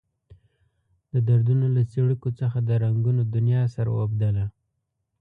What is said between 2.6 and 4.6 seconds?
د رنګونو دنيا سره اوبدله.